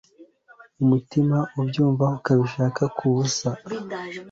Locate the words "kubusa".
2.97-3.49